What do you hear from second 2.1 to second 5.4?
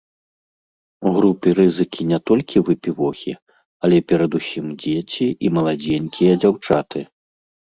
не толькі выпівохі, але перадусім дзеці